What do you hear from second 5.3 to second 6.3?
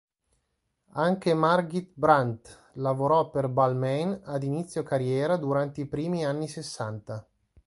durante i primi